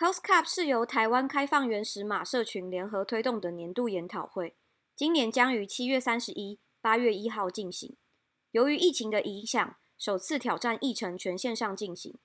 [0.00, 4.56] COSCUP 是由台湾开放原始码社群联合推动的年度研讨会，
[4.96, 7.98] 今年将于七月三十一、八月一号进行。
[8.52, 12.16] 由于疫情的影响，首次挑战议程全线上进行。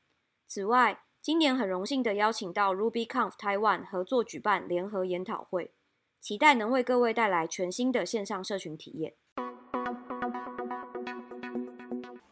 [0.47, 5.73] 此外，今年很荣幸的邀请到 RubyConf Taiwan 合作举办联合研讨会，
[6.21, 9.15] 期待能为各位带来全新的线上社群体验。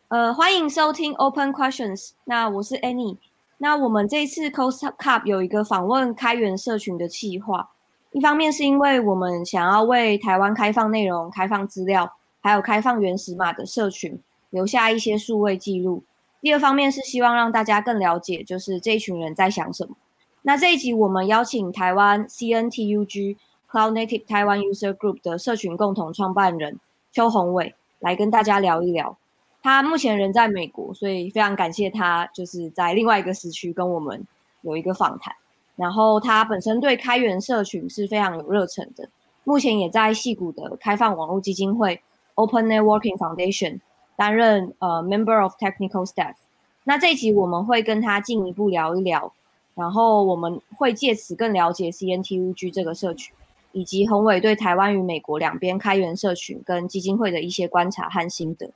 [0.07, 3.17] 呃，欢迎收听 Open Questions，那我是 Annie。
[3.57, 7.69] 那我们这次 Coast Cup 有一个访问开源社群的计划，
[8.11, 16.03] 一方面是因为我们想要为台湾开放内容、开放资料，还有开放原始码的社群留下一些数位记录；
[16.41, 19.95] 第二方面是希望让大家更了解，就是这一群人在想什么。
[20.41, 23.37] 那这一集我们邀请台湾 CNTUG
[23.71, 26.79] Cloud Native Taiwan User Group 的社群共同创办人
[27.13, 29.17] 邱宏伟来跟大家聊一聊。
[29.63, 34.27] 他目前人在美国，所以非常感谢他，就是在另外一个时区跟我们
[34.61, 35.33] 有一个访谈。
[35.77, 39.09] 然后他本身对开源社群是非常有热忱的，
[39.45, 42.01] 目前也在戏谷的开放网络基金会
[42.35, 43.79] Open Networking Foundation
[44.15, 46.35] 担任呃 Member of Technical Staff。
[46.83, 49.33] 那这一集我们会跟他进一步聊一聊，
[49.75, 53.33] 然后我们会借此更了解 CNTUG 这个社群，
[53.71, 58.69] 以及宏伟对台湾与美国两边开源社群跟基金会的一些观察和心得。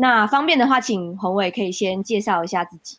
[0.00, 2.98] 那方便的话，请宏伟可以先介绍一下自己。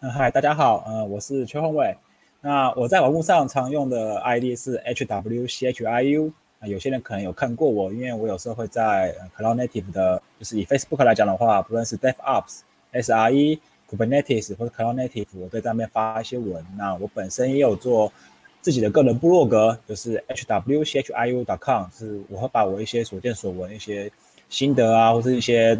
[0.00, 1.94] 嗯，嗨，大家好，呃，我是邱宏伟。
[2.40, 6.32] 那我在网络上常用的 ID 是 HWCHIU。
[6.60, 12.60] 啊，有些人可能有看过我，因为我有时候会在 Cloud Native 的，就是以 Facebook 来讲的话，不论是 DevOps、
[12.94, 13.58] SRE、
[13.90, 16.64] Kubernetes 或者 Cloud Native，我在上面发一些文。
[16.78, 18.10] 那我本身也有做
[18.62, 24.10] 自己的个人部落格，就是 HWCHIU.com，是我会把我一些所见所闻、一些
[24.48, 25.78] 心得啊，或是一些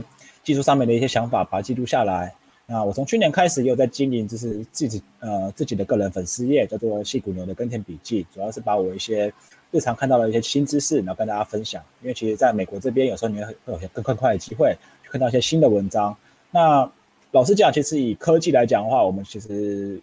[0.48, 2.34] 技术上面的一些想法，把它记录下来。
[2.64, 9.30] 那我从去年开始也有在经营，就是自己呃自己的个人粉丝页，叫做细骨牛的耕田笔记，主要是把我一些
[9.70, 11.84] 日常看到的一些新知识，然后跟大家分享。
[12.00, 14.74] 因为其实在美国这边，有时候你会会有些更快快的机会，
[15.10, 16.16] 看到一些新的文章。
[16.50, 16.90] 那
[17.32, 20.00] 老实讲，其实以科技来讲的话，我们其实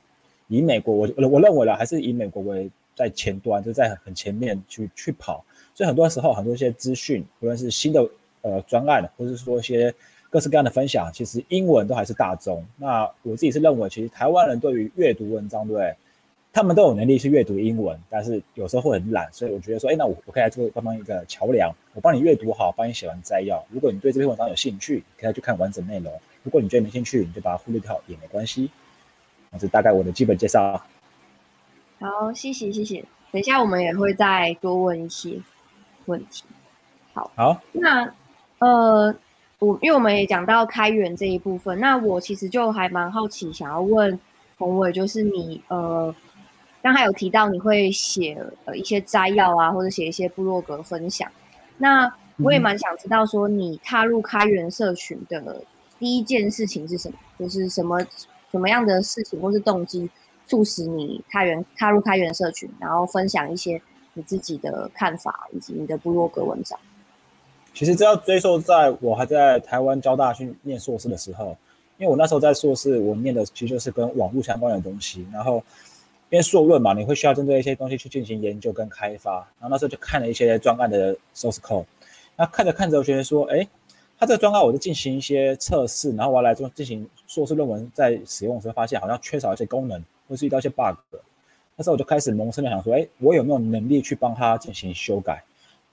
[0.47, 5.43] 以美国，我我认为了还是以美国为在前端，就在很前面去去跑。
[5.73, 8.07] 所以很多时候，很多一些资讯，无论是新的
[8.43, 9.91] 呃专案，或者是说一些。
[10.35, 12.61] 各式各样的分享，其实英文都还是大众。
[12.75, 15.95] 那我自己是认为，其实台湾人对于阅读文章，对？
[16.51, 19.31] 他们都有能力去阅读英文，但是有时候会很懒。
[19.31, 23.63] 所以我觉得说，哎，那我我可以来做帮忙一个桥梁，我帮你阅读好，帮你写完摘要。
[23.69, 26.11] 如果你对这篇文章有兴趣，可以去看完整内容。
[26.43, 28.69] 如果你觉得没兴趣，你就把它忽略掉也没关系。
[29.53, 30.83] 这是大概我的基本介绍。
[32.01, 33.05] 好，谢谢谢谢。
[33.31, 35.39] 等一下我们也会再多问一些
[36.07, 36.43] 问题。
[37.13, 38.13] 好，好，那
[38.59, 39.15] 呃。
[39.59, 44.19] 我因为我们也讲到开源这一部分，那我其实就还蛮好奇，想要问
[44.57, 46.13] 宏伟，就是你呃，
[46.81, 51.31] 刚才有提到你会写呃一些摘要啊，或者写一些部落格分享，
[51.77, 55.63] 那我也蛮想知道说你踏入开源社群的
[55.97, 57.99] 第一件事情是什么，就是什么
[58.51, 60.09] 什么样的事情或是动机
[60.45, 63.81] 促使你开源踏入开源社群，然后分享一些
[64.13, 66.77] 你自己的看法以及你的部落格文章。
[67.75, 71.57] 其实这要追溯在我还在台湾交大去念硕士的时候，
[71.97, 75.27] 因为我那时候在硕士，我念的其实就是跟网络相关的东西。
[75.33, 75.61] 然后
[76.29, 79.39] 因为硕论嘛，你会需要针对一些东西去进行研究跟开发。
[79.59, 81.83] 然后那时候就看了一些专案的 source code，
[82.37, 83.67] 那看着看着，我觉得说，哎，
[84.17, 90.95] 他这个专案我就进行一些测试，然后我要来做进行硕士论文，在使用的时候发现好像缺少一些功能，或是遇到一些 bug。
[91.75, 95.43] 那时候我就开始萌生的想说，哎，我有没有能力去帮他进行修改？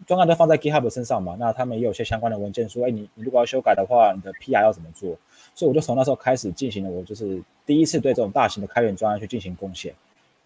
[0.07, 5.17] 专案都放在 GitHub 身上嘛，那他们也有些相关的文件说，哎，你你如果要修改的话，你的 PR 要怎么做？
[5.55, 9.95] 所以我就从那时候开始进行了，我就是第一次对这种大型的开源专案去进行贡献。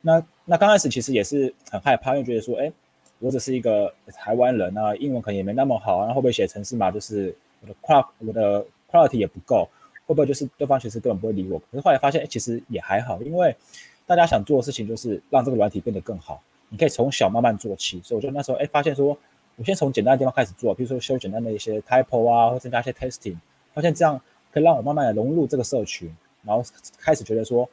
[0.02, 2.70] 那那刚开始其实也是很害怕，因为觉得说，哎，
[3.18, 6.90] 我只是一个台湾人啊，英文可能也没那么好，然后会不会写程式嘛？
[6.90, 9.68] 就是我的 qual 我的 quality 也不够，
[10.06, 11.58] 会不会就是对方其实根本不会理我？
[11.58, 13.56] 可是后来发现，哎，其实也还好，因为
[14.06, 18.00] 大家想做的事情就是让这个软体变得更好，你可以从小慢慢做起。
[18.02, 19.16] 所以我就那时候哎发现说。
[19.56, 23.36] 我先从简单的地方开始做，比如说修简单的一些 typo 啊，或增加一些 testing，
[23.72, 24.20] 发现这样
[24.52, 26.62] 可以让我慢慢的融入这个社群，然后
[26.98, 27.68] 开始觉得说，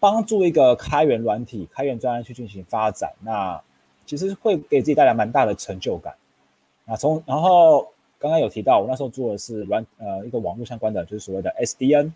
[0.00, 3.60] 帮助一个开源软体、开源专案去进行发展，那
[4.04, 6.12] 其实会给自己带来蛮大的成就感。
[6.86, 7.82] 啊，从然后
[8.18, 12.10] 刚刚有提到，我那时候做的是软呃一个网络相关的，就是所谓的 SDN。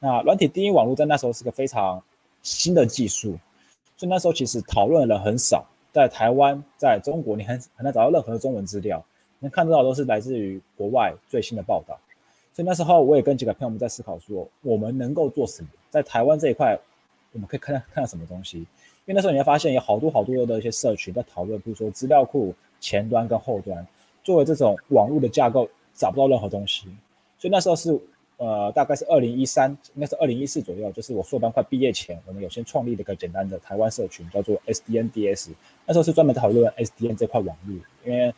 [0.00, 2.02] 那软体第一网络在那时候是个非常
[2.42, 3.38] 新的技术，
[3.96, 5.64] 所以那时候其实讨论的人很少。
[5.92, 9.04] 在台湾，在中国，你很很难找到任何的中文资料，
[9.40, 11.98] 能看得到都是来自于国外最新的报道。
[12.52, 15.68] 所以那时候我也跟几个朋友们在思考说，我们能够做什么？
[15.90, 16.78] 在台湾这一块，
[17.32, 18.58] 我们可以看到看到什么东西。
[18.58, 18.66] 因
[19.06, 23.86] 为那时候你会发现有好多好多的一些社群在讨论，比如说资料库前端跟后端，
[24.22, 26.88] 作为这种网络的架构找不到任何东西，
[27.38, 27.98] 所以那时候是
[28.38, 35.50] 呃大概是二零一三，应该是二零一四左右，就是我硕班快毕业前，我们有先创立了一个简单的台湾社群，叫做 SDNDS。
[35.84, 38.32] 那时候是专门讨论 SDN 这块网络，因为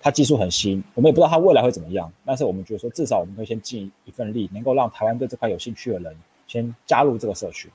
[0.00, 6.16] 它技术很新，我们也不知道它未来会怎么样，但是我们觉得说至少我们可以先尽一份力，能够让台湾对这块有兴趣的人
[6.46, 7.70] 先加入这个社群。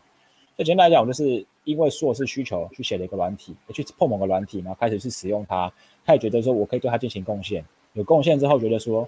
[0.57, 5.71] 就简单来讲，我就是因为硕士需求去写了一个软体，去碰某个软体，然后开始去使用它。
[6.05, 9.07] 他也觉得说我可以对它进行贡献，有贡献之后，觉得说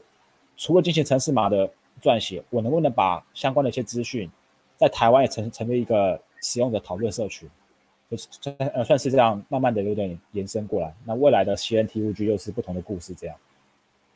[0.56, 1.70] 除了进行城市码的
[2.02, 4.30] 撰写，我能不能把相关的一些资讯
[4.78, 7.50] 在台湾也成成为一个使用的讨论社群，
[8.10, 8.28] 就是
[8.58, 10.94] 呃算是这样慢慢的有点延伸过来。
[11.06, 13.36] 那未来的 CNTUG 又是不同的故事，这样。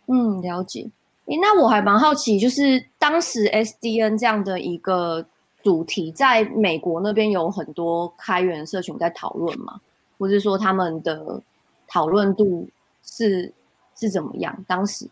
[0.07, 0.89] 嗯，了解。
[1.25, 5.25] 诶，那我还蛮好奇，就是当时 SDN 这样的一个。
[5.63, 9.81] 主题在美国那边有很多开源社群在讨论嘛，
[10.19, 11.41] 或者说他们的
[11.87, 12.69] 讨论度
[13.01, 13.51] 是
[13.95, 14.55] 是怎么样？
[14.67, 15.09] 当时，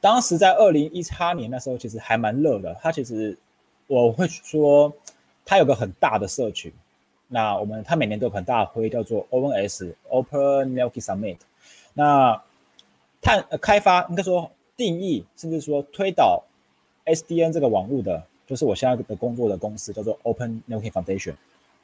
[0.00, 2.76] 当时在二零一八年那时候其实还蛮热的。
[2.80, 3.36] 它其实
[3.86, 4.92] 我会说，
[5.44, 6.72] 它有个很大的社群。
[7.28, 11.38] 那我们它每年都有很大会，叫做 ONS Open Networking Summit。
[11.94, 12.42] 那
[13.20, 16.44] 探开发应该说定义，甚至说推导
[17.04, 18.22] SDN 这个网络的。
[18.46, 21.34] 就是我现在的工作的公司叫做 Open Networking Foundation，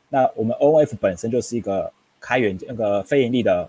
[0.08, 3.68] 那我们 OF 本身就是一个开源那个非盈利的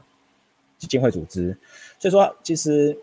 [0.78, 1.58] 基金会组织，
[2.00, 2.98] 所以说其实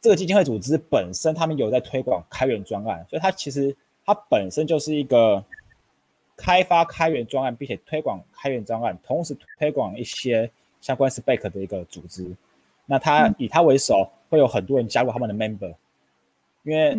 [0.00, 5.44] 这个基金会组织本身他们有在推广开源专案，所以它其实它本身就是一个
[6.36, 10.50] 开发开源专案，并且推广开源专案，同时推广一些
[10.80, 12.26] 相关 spec 的一个组织。
[12.86, 15.74] 那它以它为首，会有很多人加入他们的 member，
[16.62, 16.96] 因为。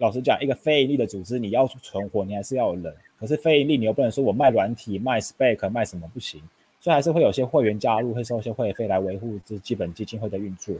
[0.00, 2.94] 老实讲，一个非盈利的组织，你要存活，你还是要有人。
[3.18, 6.40] 可是非盈利，你又不能说我卖软体、卖 spec、卖什么不行，
[6.78, 10.72] 所以还是会有些会员加入，会收一些会费来维护这基本基金会的运作。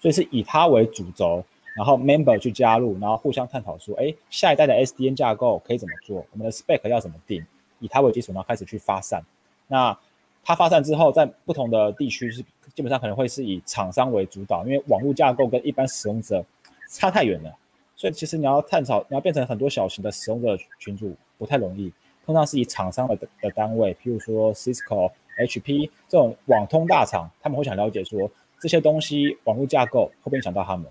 [0.00, 6.24] 所以是以它为主轴，然后 member 去加入，然后互相探讨说，哎，下一代的 SDN 架构可以怎么做？
[6.32, 7.44] 我们的 spec 要怎么定？
[7.80, 9.24] 以它为基础，然后开始去发散。
[9.66, 9.96] 那
[10.44, 12.42] 它发散之后，在不同的地区是
[12.74, 16.44] 基本上可能会是以厂商为主导，因为网络架构跟一般使用者
[16.90, 17.54] 差太远了。
[17.94, 21.92] 所以其实你要探讨，你要变成很多小型的使用者群组不太容易，
[22.24, 28.30] 通常是以厂商的的单位，譬如说 Cisco、HP 这种网通大厂，他们会想了解说
[28.60, 30.86] 这些东西网络架构会不会影响到他们。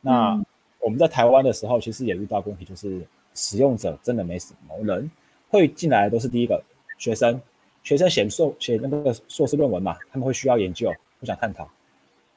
[0.00, 0.40] 那
[0.80, 3.00] 我们在台湾的时候，其实也遇到问题，就是
[3.34, 5.10] 使用者真的没什么人
[5.50, 6.62] 会进来，都是第一个
[6.98, 7.40] 学生，
[7.82, 11.68] 学生写硕写那个硕士论文嘛，他们会需要研究，不想探讨。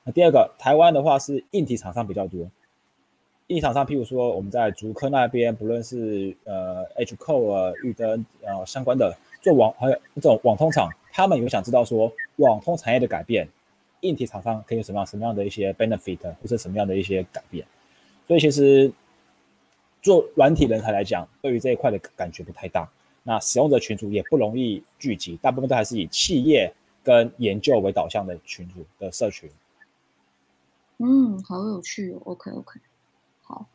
[0.04, 2.50] 那第二个，台湾的话是硬体厂商比较多。
[3.48, 13.48] 硬厂商，譬如说我们在竹科那边，不论是呃 H Core、玉登呃相关的做网还有这种网通厂，他们有想知道说网通产业的改变，
[14.02, 17.66] 硬体厂商可以有什么样什么样的一些 benefit 或者什么样的一些改变。
[18.28, 18.92] 所以其实
[20.02, 22.90] 做软体人才来讲，对于这一块的感觉不太大。
[23.24, 26.74] 那使用者群组也不容易聚集，大部分都还是以企业
[27.04, 29.50] 跟研究为导向的群组的社群。
[30.98, 32.22] 嗯，好有趣哦。
[32.26, 32.80] OK OK
[33.42, 33.66] 好。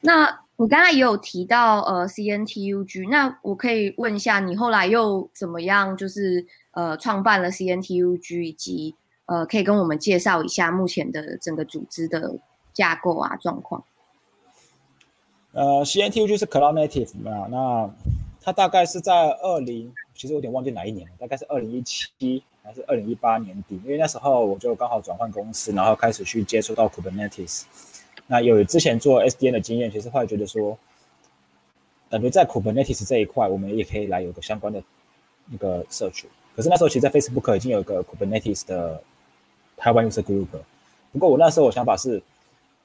[0.00, 8.94] 那我刚才也有提到呃 CNTUG，那我可以问一下你后来又怎么样，就是呃创办了 CNTUG，以及
[9.26, 12.34] 呃可以跟我们介绍一下目前的整个组织的
[12.72, 13.82] 架构啊状况。
[15.52, 17.90] 呃，CNTUG 是 Cloud Native 嘛，那
[18.40, 27.64] 它大概是在二零，其实有点忘记哪一年了，大概是二零一七还是二零一八年底，因为那时候我就刚好转换公司，然后开始去接触到 Kubernetes。
[28.26, 30.78] 那有之前做 SDN 的经验，其实后来觉得说，
[32.08, 34.82] 感觉在 Kubernetes 这一块，我们也可以来有个相关的
[35.50, 36.30] 那个社群。
[36.56, 39.02] 可是那时候，其实在 Facebook 已经有一个 Kubernetes 的
[39.82, 40.46] 台湾 user group。
[41.10, 42.22] 不过我那时候我想法是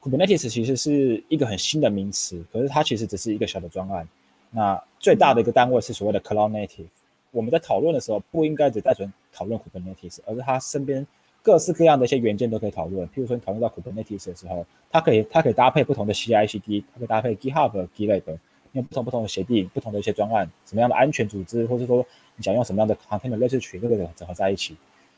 [0.01, 4.07] ，Kubernetes 其实是一个很新的名词，可是它其实只是一个小的专案。
[4.49, 6.87] 那最大的一个单位是所谓的 Cloud Native。
[7.29, 11.05] 我们在讨论的时候，不应该只单纯讨论 Kubernetes，而是它身边。
[11.43, 18.37] 各式各样的一些元件都可以讨论，譬如说你讨论到 Kubernetes 的时候，它可以它可以搭配不同的 CI/CD，它可以搭配 GitHub、GitLab，
[18.73, 24.75] 用不同不同的协定、不同的一些专案，什么样的安全组织，或者说你想用什么样的 container 类似群这个整合在一起，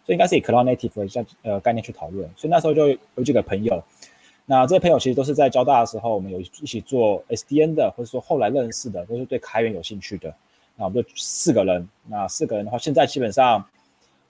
[0.09, 2.27] 所以应该是以 Cloud Native 的像呃概念去讨论。
[2.35, 3.83] 所以那时候就有几个朋友，
[4.47, 10.33] 那这些朋友其实都是在交大的时候，我们有一起做 SDN 的，或者说后来认识的，都是对开源有兴趣的。
[10.75, 13.63] 那我们就四个人，那四个人的话，现在基本上。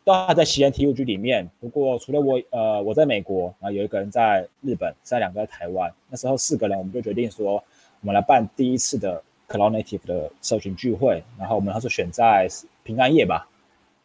[0.05, 5.93] 都还在西安 T U G 里面，不过除了我，呃，我在美国，然后有一个人在日本，在两个在台湾。
[6.09, 7.55] 那时候四个人，我们就决定说，
[8.01, 12.47] 我们来办第一次的 Cloud Native 的社群聚会，然后我们他是选在
[12.83, 13.47] 平安夜吧，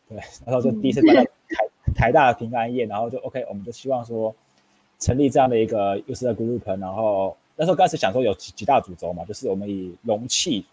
[0.08, 1.24] 对，然后就第一次办
[2.04, 4.34] 台大平安夜，然后就 OK，我们就希望说
[4.98, 10.66] 成立这样的一个 user group，然后那时候刚开始想说有几几大主轴嘛，就是我们以容器、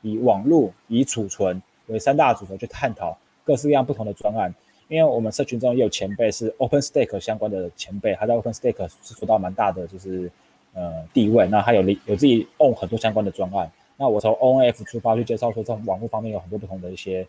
[0.00, 4.52] 以网络、以储存为三大主轴去探讨各式各样不同的专案。
[4.88, 10.28] 因为我们社群中也有前辈是 OpenStack 相关的前辈，他在 OpenStack 是做到蛮大的就是
[10.74, 13.70] 呃地位，那他有有自己 own 很多相关的专案。
[13.96, 17.24] 那我从 ONF 出发去介绍说，在网络方面有很多不同的一些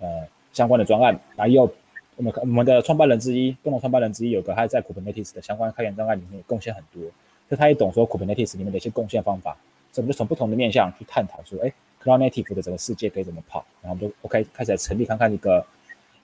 [0.00, 1.18] 呃相关的专案。
[1.34, 1.72] 然后又
[2.16, 7.02] 我们我们的创办人之一，共同创办人之一有个他在 Kubernetes 的相关开源专案里面贡献很多，
[7.48, 9.56] 就他也懂说 Kubernetes 里面的一些贡献方法，
[9.92, 15.64] 所以我们就从不同的面向去探讨说，哎，Cloud Native 的整个世界可以怎么跑，然后我们就 OK 开始成立看看一个。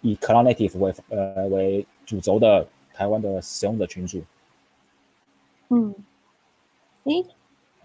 [0.03, 4.23] 以 Cloud Native 为呃为主轴的台湾的使用者群组。
[5.71, 5.93] 嗯，
[7.05, 7.25] 诶，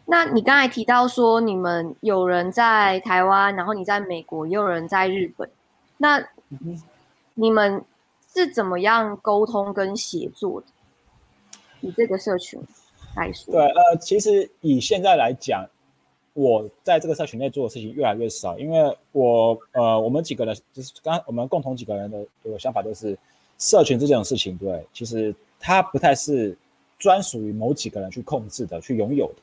[0.06, 5.50] 那你刚才提到说你们有人在台湾，然后你在美国，也有人在日本，
[5.98, 6.24] 那
[7.34, 7.84] 你们
[8.34, 10.68] 是怎么样沟通跟协作的？
[11.82, 12.60] 以这个社群
[13.16, 15.66] 来说，对，呃，其实以现在来讲。
[16.34, 23.18] 我在这个社群内做的事情越来越少，因为我呃，我们几个人就是刚我们共同几个人的有想法就是，
[23.58, 26.58] 社群这种事情，对，其实它不太是
[26.98, 29.42] 专属于某几个人去控制的、去拥有的。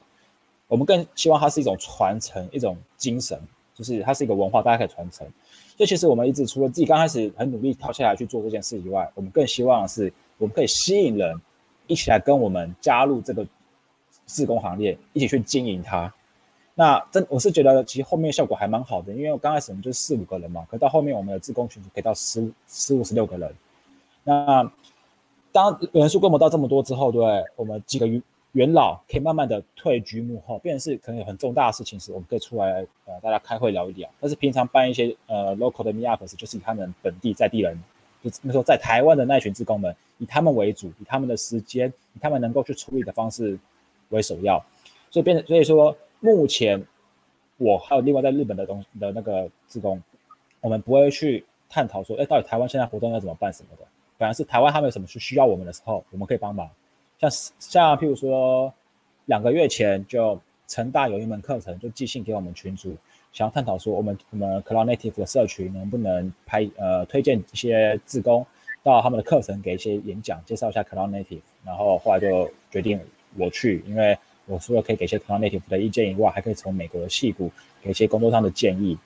[0.66, 3.38] 我们更希望它是一种传承、一种精神，
[3.74, 5.26] 就是它是一个文化，大家可以传承。
[5.78, 11.40] 所以其实我们一直除了自己刚开始很努力跳下来去做这件事以外，我们更希望的是我们可以吸引人
[11.86, 13.46] 一起来跟我们加入这个
[14.26, 16.12] 自工行列，一起去经营它。
[16.74, 23.54] 那真我是觉得，其实后面效果还蛮好的，因为我刚开始我们就四五个人嘛，可到后面我们的自工群组可以到十五、十五、十六个人。
[24.24, 24.68] 那
[25.52, 27.22] 当人数规模到这么多之后，对
[27.54, 28.06] 我们几个
[28.58, 34.10] 元老可以慢慢的退居幕后，变成是可能有很重大的事情时，我们可以出来呃大家开会聊一聊。
[34.18, 37.80] 但是平常办一些呃 local 的 meetups，就是以他们本地在地人，
[38.22, 43.56] 就那时候在台湾的那群职工们，以他们为主，以他们的时间，以他们能够去处理的方式
[44.08, 44.58] 为首要，
[45.10, 45.96] 所以变成所以说。
[46.20, 46.84] 目前，
[47.58, 50.02] 我还有另外在日本的东的那个职工，
[50.60, 53.86] 我们不会去探讨说，哎，到底台湾现在活动要怎么办什么的。
[54.18, 56.68] 反而是台湾他们有什么需需要我们的时候，我们可以帮忙。
[57.18, 58.72] 像像譬如说，
[59.26, 62.96] 两个月前就成大有一门课程，就寄信给我们群主，
[63.32, 68.46] 想要探讨说，我们我们 Cloud Native 的社群能不能拍呃推荐一些志工
[68.82, 71.40] 到他们的课程给一些演讲，介绍一下 Cloud Native。
[71.64, 73.00] 然后后来就决定
[73.36, 74.18] 我去，因为。
[74.50, 78.96] 我除了可以给一些 Cloud Native 的意见以外，还可以从美国的戏骨给一些工作上的建议。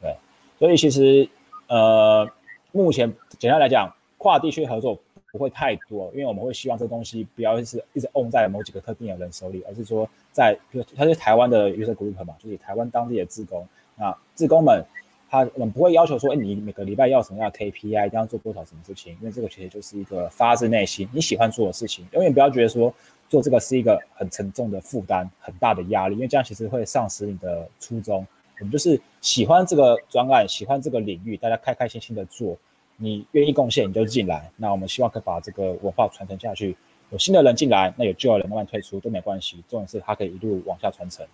[0.00, 0.14] 对，
[0.56, 1.28] 所以其实
[1.66, 2.30] 呃，
[2.70, 4.96] 目前简单来讲，跨地区合作
[5.34, 14.80] 不会太多，因为我们会希望这东西不要是一直 on 在某几个特定的人手里，而是说在，比如它是台湾的 user group 嘛，就是台湾当地的志工，那志工们
[15.28, 22.94] 他我们不会要求说，哎，你每个礼拜要什么样的 KPI，一定要做多少什么事情，因为这个其实就是一个发自内心你喜欢做的事情，永远不要觉得说。
[23.26, 28.24] 做这个是一个很沉重的负担，很大的压力，因为这样其实会丧失你的初衷。
[28.60, 32.56] 我们就是喜欢这个专案，喜欢这个领域，大家开开心心的做，
[33.04, 34.50] 你愿意贡献你就进来。
[34.56, 36.76] 那我们希望可以把这个文化传承下去，
[37.10, 41.26] 有新的人进来，那有旧的人慢慢退出都没关系，重点是它可以一路往下传承。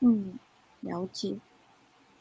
[0.00, 0.38] 嗯，
[0.80, 1.34] 了解。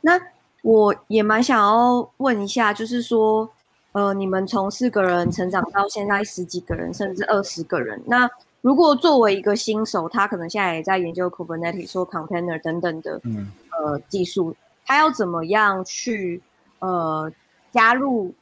[0.02, 0.20] 那
[0.64, 3.50] 我也蛮想要问一下，就是说。
[3.98, 7.98] 呃，你们从四个人成长到现在十几个人，甚至二十个人。
[8.06, 8.30] 那
[8.60, 14.54] 如果作为一个新手，他可能现在也在研究 Kubernetes、说 Container 等等的，嗯，呃，技术，
[14.86, 16.42] 他要怎么样去
[16.80, 17.32] 呃
[17.76, 18.34] 加入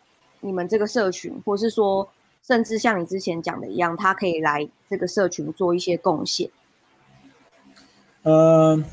[0.42, 2.08] 你们这个社群，或是说，
[2.44, 6.48] 甚至像你之前讲的一样，他可以来这个社群做一些贡献？
[8.22, 8.86] 嗯，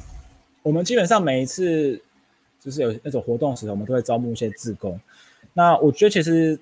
[0.62, 2.00] 我们基本上每一次
[2.58, 4.98] 就是有那种活动时候，我们都会招募一些志工。
[5.52, 6.58] 那我觉得其实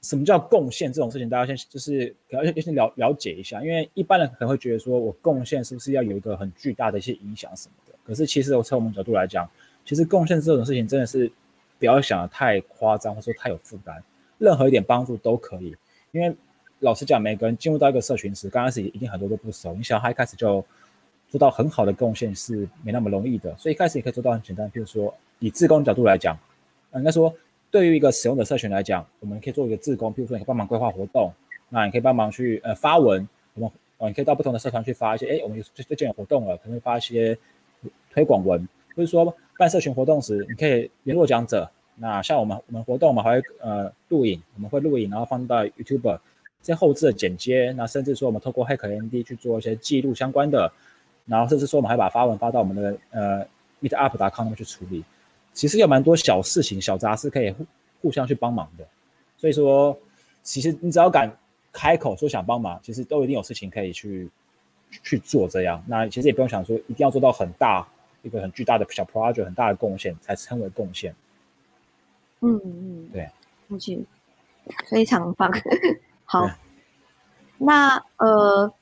[0.00, 7.98] 什么叫贡献这种事情，大家先就是可要先先了了解一下，因为一般人可能会觉得说我贡献是不是要有一个很巨大的一些影响什么的？
[8.06, 9.50] 可是其实我从我们角度来讲，
[9.84, 11.30] 其实贡献这种事情真的是
[11.84, 14.02] 不要想的太夸张，或者说太有负担，
[14.38, 15.76] 任何一点帮助都可以。
[16.12, 16.34] 因为
[16.78, 20.64] 老实讲，每个人进入到一个社群时，刚开始一定很多都不熟，你想他一开始就
[21.28, 26.38] 做到很好的贡献是没那么容易的，所以一开始也可以做到很简单，比如说以自工角度来讲，
[26.94, 27.34] 应该说。
[27.70, 31.32] 对于一个使用者社群来讲，我们可以做一个自工，比如说你帮忙规划活动，
[31.70, 37.36] 那你可以帮忙去呃发文，我们呃你可以到不同的社团去发一些，哎，我们最最近有活动了，可能会发一些
[38.12, 41.70] 推广文，就是说办社群活动时，你可以联络讲者。
[41.96, 46.18] 那像我们我们活动，我们还会呃录影，我们会录影，然后放到 YouTube
[46.60, 50.72] 这后置的剪接，那甚至说我们透过 HackMD 去做一些记录相关的，
[51.26, 53.46] 然后甚至说我们还把发文发到我们的呃
[53.80, 55.04] meetup.com 那边去处理。
[55.52, 57.64] 其实有蛮多小事情、小杂事可以互
[58.02, 58.84] 互相去帮忙的。
[59.36, 59.96] 所以说，
[60.42, 61.30] 其实你只要敢
[61.72, 64.28] 开口说想帮忙，其实都一定有事情可以去
[64.90, 65.46] 去做。
[65.46, 67.86] 这样，那其实也不用想说一定要做到很大
[68.24, 71.14] 一个很巨大的小 project、很大的贡献才称为贡献。
[72.40, 73.30] 嗯嗯，对，
[73.70, 74.00] 而且
[74.90, 75.52] 非常棒。
[76.24, 76.50] 好，
[77.58, 78.74] 那呃。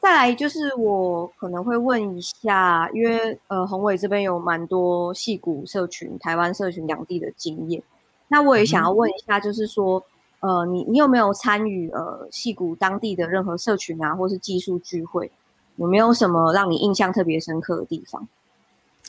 [0.00, 7.82] 再来就是我可能会问一下，因为呃宏伟这边有蛮多戏骨社群、台湾社群两地的经验，
[8.28, 10.04] 那我也想要问一下，就是说
[10.40, 15.32] 呃你你有没有参与呃戏骨当地的任何社群啊，或是技术聚会？
[15.76, 18.28] 有没有什么让你印象特别深刻的地方？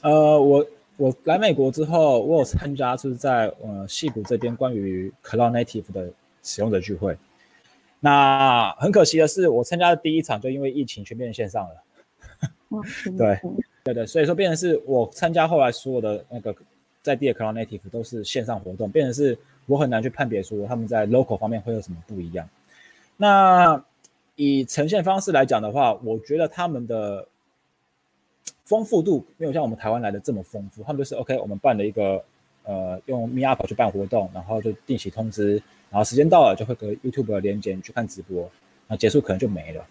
[0.01, 0.65] 呃，我
[0.97, 6.09] 我来美国之后，我有参加就是在呃戏骨这边关于 Cloud Native 的
[6.43, 7.17] 使用者聚会。
[7.99, 11.83] 那很可惜的是，我参加的第一场就因为疫情全变线上了。
[13.17, 13.39] 对
[13.83, 16.53] 对对，所以说变成是我参加后来所有的那个
[17.01, 22.47] 在地的 Cloud Native 都是线上活动，变成是我很难去判别出他们在 local 方面会有什么不一样。
[23.17, 23.83] 那
[24.35, 27.27] 以呈现方式来讲的话，我觉得他们的
[28.63, 30.83] 丰富度没有像我们台湾来的这么丰富。
[30.83, 32.23] 他们就是 OK，我们办了一个
[32.63, 35.61] 呃用 Meetup 去办活动，然后就定期通知。
[35.91, 38.49] 然后时间到了就会跟 YouTube 的连接去看直播，
[38.87, 39.85] 那结束可能就没了。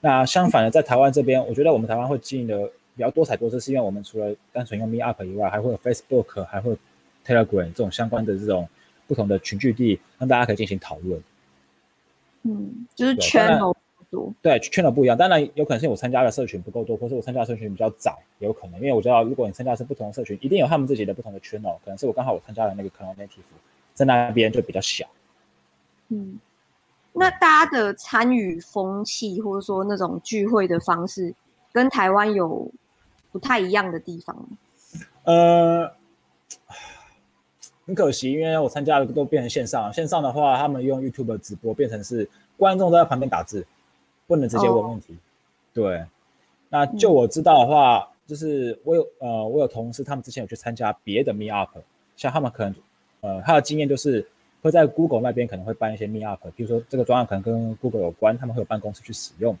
[0.00, 6.76] 那相反的，在台湾这边，我觉得我们台湾会经营的比较多彩多姿，是因为我们除了单纯用 Meetup 以外，还会有 Facebook，还会
[7.24, 8.68] Telegram 这种相关的这种
[9.06, 11.22] 不同的群聚地，让大家可以进行讨论。
[12.42, 13.74] 嗯，就是圈不
[14.10, 15.16] 多，对，圈的不一样。
[15.16, 18.80] 当然有可能是我参加的社群不够多，或是我参加的社群比较早，也有可能。
[18.80, 21.76] 因为我知道，如果你参加是不同的社群，一定有他们自己的不同的圈哦。
[21.84, 23.42] 可能是我刚好我参加的那个 Cloud Native，
[23.94, 25.06] 在那边就比较小。
[26.08, 26.38] 嗯，
[27.12, 31.34] 那大家的参与风气，或者说那种聚会的方式，
[31.72, 32.70] 跟台湾有
[33.30, 34.48] 不太一样的地方吗？
[35.24, 35.92] 呃，
[37.86, 43.66] 很可惜，因为我参加的都变成线上，线上的话，他们用 YouTube 直播，变成是观众都在旁边打字，
[44.28, 45.18] 不能直接问问题。
[45.74, 46.04] 对，
[46.68, 51.76] 那就我知道的话，就是我有呃，我有同事，他们之前有去参加别的 Meet Up，
[52.16, 52.74] 像他们可能
[53.22, 54.24] 呃，他的经验就是。
[54.60, 59.56] 会在 Google 那边可能会办一些 Meetup，比如说这个专案可能跟 Google 有关，他们会有办公室去使用，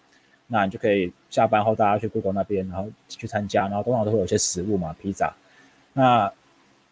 [0.48, 5.32] 那你就可以下班后大家去 Google 那边，然后去参加，然后通常都会有一些食物嘛，披萨。
[5.92, 6.30] 那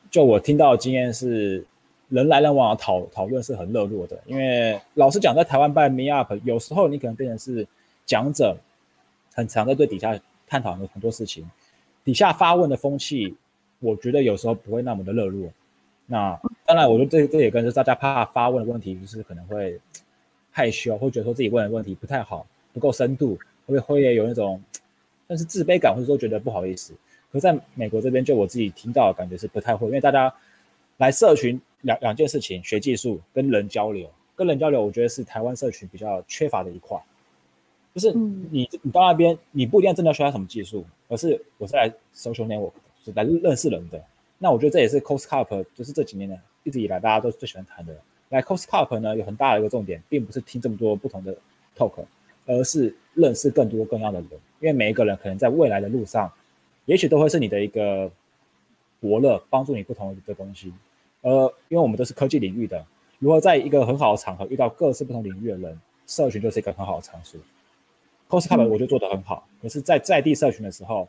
[0.09, 1.67] 就我听到的经验是，
[2.09, 7.67] 人来人往讨讨论是很热络的，因为老实讲，在台湾办 m e Up，有时候你可能变成是
[8.05, 8.57] 讲者，
[9.35, 11.49] 很常在对底下探讨很多事情，
[12.05, 13.35] 底下发问的风气，
[13.81, 15.51] 我觉得有时候不会那么的热络。
[16.07, 19.77] 那当然，我觉得这这也跟是大家怕发问的问题，就是可能会
[20.53, 24.63] 害羞，会觉得说自己问的问题不太好，不够深度，会会也有那种
[25.27, 26.95] 但是自卑感，或者说觉得不好意思。
[27.33, 30.33] 可在美国这边，就我自己听到的感觉是不太会，因为大家
[30.99, 37.01] 来社群两两件事情，学技术跟人交流，跟人交流，我觉得是台湾社群比较缺乏的一块。
[37.95, 42.73] 就是你你到那边，你不一定真的需要什么技术，而是我是来 social network，
[43.03, 44.03] 是来认识人的。
[44.39, 47.97] 那我觉得这也是 Cost Cup，就是这几年呢一直以来大家都最喜欢谈的。
[48.29, 51.35] 来 Cost Cup 呢有很大的一个重点，并不是听这么多不同的
[51.75, 52.05] talk，
[52.45, 54.31] 而是认识更多更样的人。
[54.61, 56.31] 因为每一个人可能在未来的路上，
[56.85, 58.11] 也许都会是你的一个
[59.01, 60.73] 伯乐，帮助你不同的东西。
[61.27, 62.87] 呃，因为我们都是科技领域的，
[63.19, 67.41] 如何在一个很好的场合遇到各式不同领域的人，社群就是一个很好的场所。
[68.29, 71.09] Cost Cup 我觉得做得很好，可是，在在地社群的时候，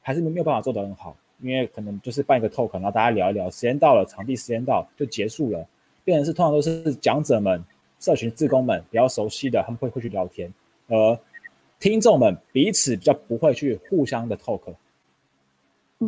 [0.00, 1.14] 还是没有办法做得很好。
[1.42, 5.66] 因为可能就是办一个 talk，然后大家聊一聊，时间到了，场地时间到就结束了，
[6.04, 7.62] 变成是通常都是讲者们、
[7.98, 10.50] 社群志工们比较熟悉的，他们会会去聊天，
[10.86, 11.18] 而
[11.80, 14.60] 听众们彼此比较不会去互相的 talk，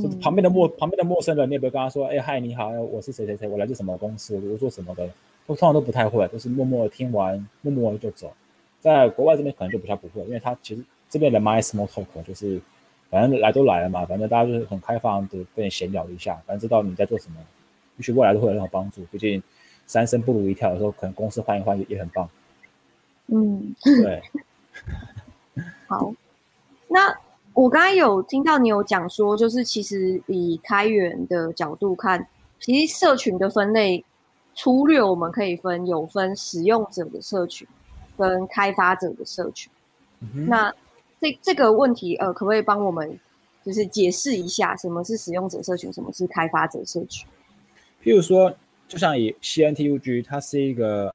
[0.01, 5.07] 就是旁边的陌旁边的陌生人，你也不会跟他说，哎嗨你好，我是谁谁谁，我来自什么公司，我做什么的，
[5.47, 8.33] 都通常都不太会，都是默默的听完，默默的就走。
[8.81, 12.61] 在国外这边可能就比较不会，因为他其实这边的 “my small talk，就是。
[13.11, 17.37] 反正来都来了嘛，反正大家就是很开放的跟你闲聊一下，反正知道你在做什么，
[17.97, 19.05] 也许未来都会有任何帮助。
[19.13, 19.41] 毕竟
[19.87, 22.29] 三生不如一跳，有时候可能公司换一换也也很棒。
[23.27, 24.21] 嗯，对。
[25.87, 26.13] 好，
[26.89, 27.17] 那
[27.55, 32.27] 我刚刚有听到你有讲说，就是其实以开源的角度看，
[32.59, 34.05] 其实社群的分类
[34.55, 37.67] 粗略我们可以分有分使用者的社群
[38.19, 39.73] 跟开发者的社群。
[40.47, 40.75] 那
[41.21, 43.19] 这这个问题，呃，可不可以帮我们
[43.64, 47.27] 就是解释一下，什么是使用者社群，什么是开发者社群？
[48.03, 48.53] 譬如说，
[48.88, 51.14] 就像以 CNTUG，它是一个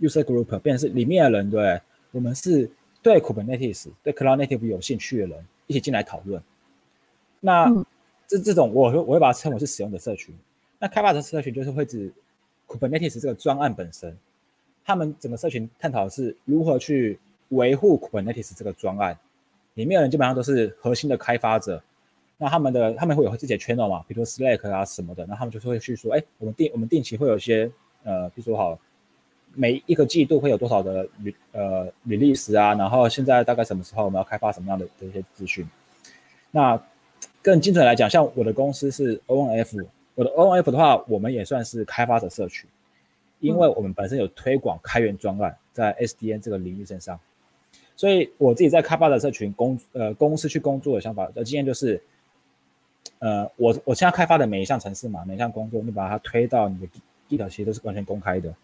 [0.00, 2.70] user group，变成是里面的人，对，我们是
[3.02, 6.42] 对 Kubernetes、对 Cloud Native 有兴趣的人，一起进来讨论。
[7.38, 7.72] 那
[8.26, 10.34] 这这种我我会把它称为是使用的社群。
[10.80, 12.12] 那开发者社群就是会指
[12.66, 14.18] Kubernetes 这个专案本身，
[14.84, 19.16] 他们整个社群探讨的是如何去维护 Kubernetes 这个专案，
[19.74, 21.80] 里面的人基本上都是核心的开发者。
[22.36, 27.70] 那他们的他们会有自己的 channel 嘛，比如说 Slack 啊什么的，那他们就是会去说，哎，我们定我们定期会有一些
[28.02, 28.78] 呃，比如说好。
[29.60, 31.08] 每一个季度会有多少的
[31.50, 32.74] 呃 release 啊？
[32.74, 35.68] 然后现在大概什么时候我们要开发什么样的的一些资讯？
[36.52, 36.80] 那
[37.42, 42.70] 更精准来讲，像我的公司是 ONF，我的 ONF 的话，我们也算是开发者社群，
[43.40, 47.18] 因为我们本身有推广开源专案在 SDN 这个领域身上，
[47.96, 52.00] 所以我自己在开发者社群工呃公司去工作的想法的经验就是，
[53.18, 56.86] 呃，我我现在开发的每一项程式嘛，每一项工作，你把它推到你的
[57.28, 58.54] Git，其实都是完全公开的。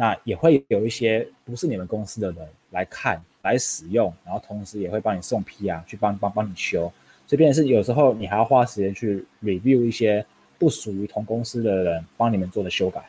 [0.00, 6.90] 那也会有一些不是你们公司的人来看、来使用，然后同时也会帮你送 PR，去帮帮帮你修。
[7.26, 10.24] 这边是有时候你还要花时间去 review 一些
[10.56, 13.04] 不属于同公司的人帮你们做的修改，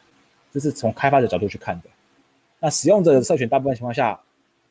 [0.52, 1.89] 这是从开发者角度去看的。
[2.60, 4.19] 那使用者的社群，大部分情况下，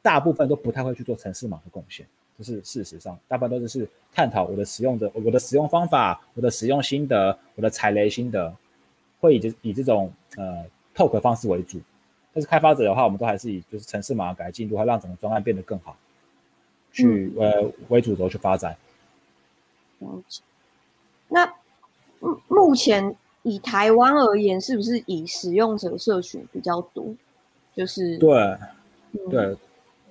[0.02, 2.04] 大部分都不太会去做城市码的贡献，
[2.36, 8.52] 这是事实上，大部分都是是探讨我的使用者、我的使用方法、我的使用心得、我的踩雷心得，
[9.20, 10.64] 会以这以这种呃
[10.96, 11.80] talk 方式为主。
[12.38, 15.96] 但是开发者的话，我们都还是以就是城市码改进，如何让整个专案变得更好，
[16.92, 18.76] 去呃为主轴去发展。
[21.26, 21.52] 那
[22.20, 27.12] 目目前以台湾而言，是不是以使用者社群比较多？
[27.74, 28.56] 就是对
[29.28, 29.56] 对，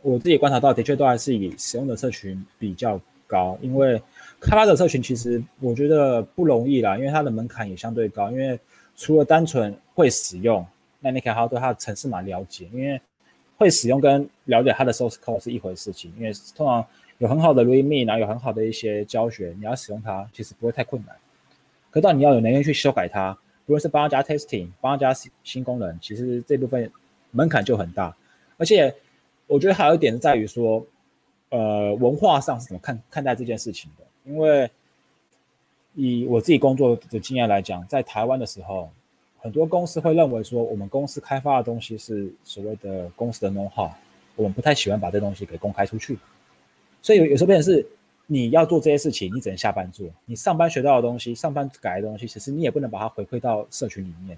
[0.01, 4.01] 我自己观察到，的确都还是以使用者社群比较高，因为
[4.41, 8.59] 开发者社群其实我觉得不容易啦，因为它的门槛也相对高，因为
[8.97, 10.65] 除了单纯会使用。
[10.99, 12.99] 那你可以好好对它的城市码了解，因为
[13.57, 16.11] 会使用跟了解它的 source code 是一回事情。
[16.17, 16.83] 因为通常
[17.19, 21.15] 有很好的 readme，然后有很好的一些教学，你要使用它其实不会太困难。
[21.91, 26.91] 可到你要有能力去修改它，不论是帮它加 testing，帮它加新功能，其实这部分
[27.31, 28.15] 门槛就很大。
[28.57, 28.93] 而且
[29.45, 30.85] 我觉得还有一点是在于说，
[31.49, 34.03] 呃，文化上是怎么看看待这件事情的？
[34.25, 34.69] 因为
[35.93, 38.89] 以我自己工作的经验来讲，在台湾的时候。
[39.47, 43.89] 很多公司会认为说，我们公司开发的东西是所谓的公司的 know how，
[44.35, 46.19] 我们不太喜欢把这东西给公开出去。
[47.01, 47.87] 所以有有时候变成是，
[48.25, 50.05] 你要做这些事情，你只能下班做。
[50.25, 54.37] 你上班学到的东西，上班改的东西，其实你也不能把它回馈到社群里面。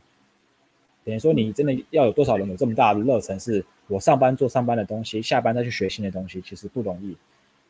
[1.03, 7.17] 等于说，你真的要有多少人有这么大的热忱，是我上班做上班的东西，下班再去学新的东西，其实不容易。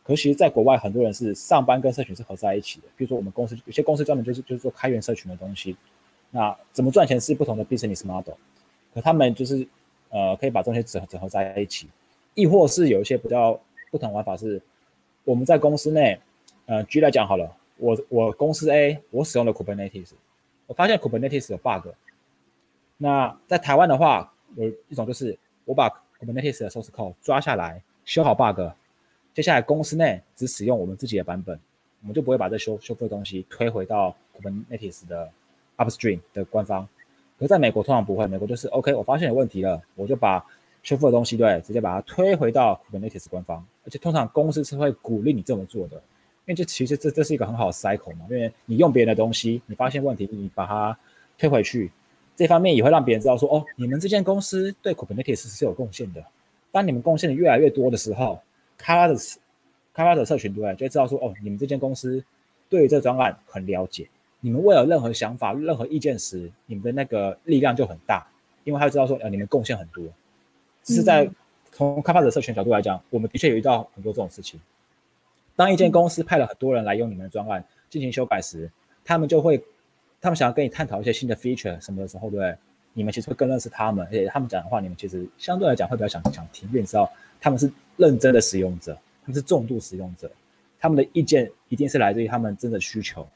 [0.04, 2.88] 可其实在国外，很多人是上班跟社群是合在一起的。
[2.98, 5.78] 比如说我们公司有些公司专门就是就是做开源社群的东西。
[6.32, 8.36] 那怎么赚钱是不同的 business model，
[8.94, 9.68] 可他们就是
[10.10, 11.88] 呃可以把这些整合整合在一起，
[12.36, 14.62] 亦或是有一些比较不同玩法是，
[15.24, 16.20] 我们在公司内，
[16.68, 20.12] 呃举例来讲好了，我我公司 A 我使用了 Kubernetes，
[20.68, 21.88] 我发现 Kubernetes 有 bug，
[22.98, 25.90] 那在台湾的话有一种就是我把
[26.20, 28.62] Kubernetes 的 source code 抓下来修好 bug，
[29.34, 31.60] 接下来公司内只使用我们自己的版本，
[32.02, 35.32] 我们就不会把这修修复的东西推回到 Kubernetes 的。
[35.80, 36.88] Upstream 的官方，
[37.40, 40.46] 可在美国通常不会，美国就是 OK，我发现有问题了，我就把
[40.84, 50.98] 修复的东西对，直接把它推回到 Kubernetes 官方，而且通常公司是会鼓励你这么做的，因为这其实这这是一个很好的 cycle 嘛，因为你用别人的东西，你发现问题，你把它
[51.38, 51.92] 推回去，
[52.36, 56.24] 这方面也会让别人知道说，哦，你们这间公司对 Kubernetes 是有贡献的。
[56.72, 58.40] 当你们贡献的越来越多的时候，
[58.78, 59.16] 开发者
[59.94, 62.24] 开发者社群对，就会知道说，哦，你们这间公司
[62.70, 64.08] 对于这专案很了解。
[64.42, 68.26] 你们未有任何想法、任何意见时，你们的那个力量就很大，
[68.64, 70.04] 因为他知道说，呃，你们贡献很多。
[70.84, 71.30] 只是在
[71.72, 74.60] 从开发者社群角度来讲，我们的确有遇到很多这种事情。
[75.56, 78.72] 当一间公司派了很多人来用你们的专案进行修改时，
[79.04, 79.62] 他们就会，
[80.22, 82.56] 他们想要跟你探讨一些新的 feature 什么的时候，对不对？
[82.94, 90.32] 你们其实会更认识他们，而且他们讲的话，你们其实相对来讲会比较想想听，因为你知道他们是认真的使用者，他们是重度使用者，
[90.80, 93.28] 他们的意见一定是来自于他们真的需求。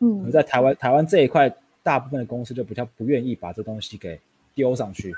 [0.00, 4.18] 嗯，而在台湾，台湾这一块，大部分的公司就比较不愿意把这东西给
[4.54, 5.14] 丢上去。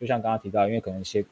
[0.00, 1.24] 就像刚刚提到，因为可能一些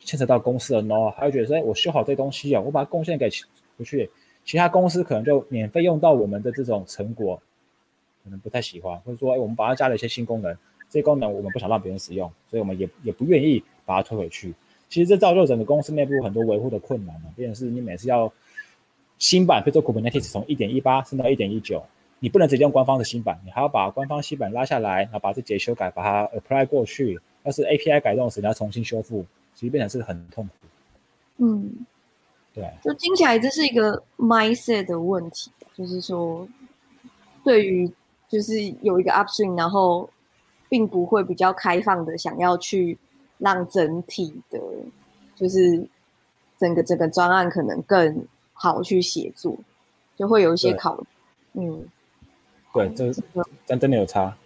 [0.00, 3.28] 牵扯到公司的 no，还会觉得说，哎，我修好这东西啊，我把它贡献给
[3.76, 4.10] 不去，
[4.44, 7.40] 其他公司可能就免费用到我们的这种成果，
[8.24, 10.52] 可能不太喜欢，或者说，哎，我们把它加了一些新功能，
[10.88, 14.54] 这些功能我们不想让别人使用，所以我们也也不愿意把它推回去。
[14.88, 18.32] 其实这造就整个公司内部很多维护的困难嘛，变成是你每次要
[19.18, 21.84] 新版，比如说 Kubernetes 从一点一八升到一点一九。
[22.22, 27.20] 你不能直接用官方的新版，你还要把官方新版拉下来，然后把这节修改，把它 apply 过去。
[27.42, 30.52] 要是 API 改动时，你要重新修复，其实变成是很痛苦。
[31.38, 31.84] 嗯，
[32.54, 36.46] 对，就听起来这是一个 mindset 的问题，就是说，
[37.42, 37.90] 对于
[38.28, 40.08] 就是有一个 upstream，然后
[40.68, 42.96] 并不会比较开放的想要去
[43.38, 44.60] 让整体的，
[45.34, 45.84] 就是
[46.56, 49.58] 整个整个专案可能更好去写作，
[50.16, 51.02] 就会有一些考，
[51.54, 51.84] 嗯，
[52.72, 53.12] 对，这
[53.66, 54.36] 但真的有差。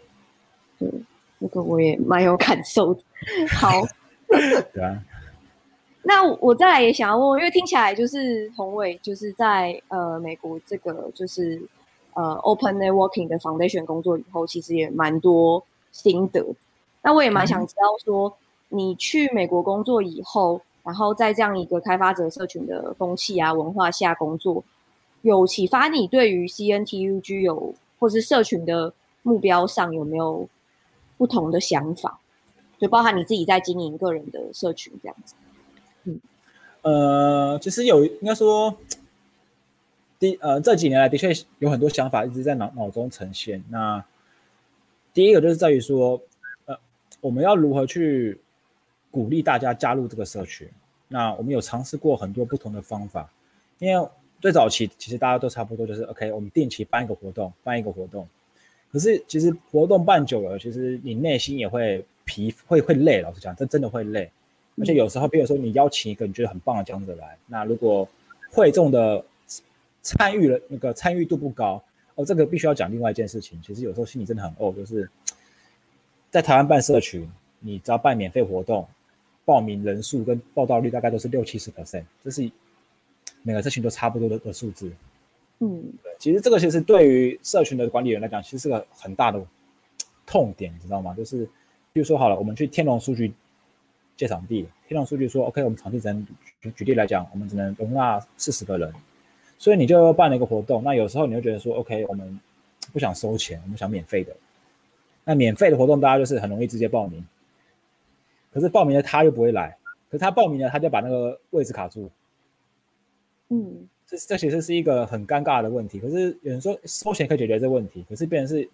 [0.79, 0.91] 对，
[1.41, 3.01] 这个我也蛮有感受的。
[3.49, 3.71] 好
[4.75, 5.03] 对啊。
[6.03, 11.61] 那我再来也想要问，因为听起来就是宏伟就是在呃美国这个就是
[12.15, 16.47] 呃 Open Networking 的 Foundation 工作以后，其实也蛮多心得。
[17.03, 18.33] 那我也蛮想知道说，
[18.69, 24.63] 你去美国工作以后，然后在这样一个开发者社群的风气啊文化下工作，
[25.23, 30.49] 有启发你对于 CNTUG 有或是社群的目标上有没有
[31.17, 32.21] 不同的想法？
[32.79, 35.35] 就包含你自己在经营个人的社群这样子。
[36.05, 36.21] 嗯，
[36.83, 38.77] 呃，其实有应该说，
[40.19, 43.65] 第呃这几年来的确有很多想法一直在脑脑中呈现。
[43.71, 44.05] 那
[45.15, 46.21] 第一个就是在于说，
[46.67, 46.77] 呃，
[47.23, 48.39] 我们要如何去
[49.11, 50.69] 鼓励大家加入这个社群？
[51.09, 53.33] 那我们有尝试过很多不同的方法，
[53.79, 54.09] 因为
[54.47, 58.25] 最早期其实大家都差不多，就是 OK，我们定期办一个活动，办一个活动。
[58.93, 63.21] 可是其实活动办久了，其实你内心也会疲，会会累。
[63.21, 64.31] 老实讲，这真的会累。
[64.79, 68.09] 而且有时候，比如说你邀请一个你觉得很棒的讲者来，那如果
[68.53, 69.25] 会众的
[70.01, 71.83] 参与了那个参与度不高，
[72.15, 73.61] 哦，这个必须要讲另外一件事情。
[73.61, 75.11] 其实有时候心里真的很怄，就是
[76.31, 77.29] 在台湾办社群，
[77.59, 78.87] 你只要办免费活动，
[79.45, 82.49] 报名人数跟报道率大概都是六七十 percent，这是
[83.47, 84.91] 每个社群都差不多的的数字。
[85.61, 89.41] 嗯，对，其实这个其实对于社群的管理员来讲，其实是个很大的
[90.27, 91.15] 痛点，你知道吗？
[91.15, 91.45] 就是
[91.93, 93.33] 比如说好了，我们去天龙数据。
[94.17, 96.27] 借场地，天龙数据说，OK，我们场地只能
[96.63, 98.91] 举举例来讲，我们只能容纳四十个人，
[99.59, 100.83] 所以你就办了一个活动。
[100.83, 102.41] 那有时候你会觉得说，OK，我们
[102.95, 104.35] 不想收钱，我们想免费的。
[105.23, 107.23] 那免费的活动，大家就是很容易直接报名。
[108.55, 109.77] 可是报名的他又不会来，
[110.11, 112.11] 可是他报名了，他就把那个位置卡住。
[113.49, 115.99] 嗯，这这其实是一个很尴尬的问题。
[116.01, 118.69] 可是有人说收钱可以解决这个问题，可是变成是。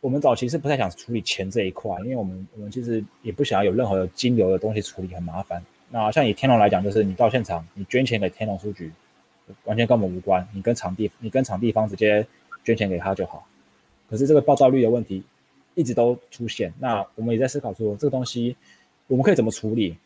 [0.00, 5.60] 我们早期是不太想处理钱这一块，因为我们我们其实也不想要有任何的金流的东西处理，很麻烦。
[5.90, 8.92] 那像以天龙来讲，就是你到现场，你捐钱给天龙书局，
[9.64, 12.24] 完全跟我们无关，你跟场地，你跟场地方直接
[12.62, 13.44] 捐钱给他就好。
[14.08, 15.20] 可是这个报道率的问题
[15.74, 18.56] 一直都出现，那我们也在思考说这个东西
[19.08, 19.96] 我们可以怎么处理。